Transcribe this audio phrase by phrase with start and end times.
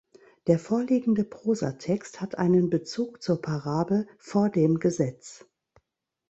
[0.47, 5.45] Der vorliegende Prosatext hat einen Bezug zur Parabel "Vor dem Gesetz".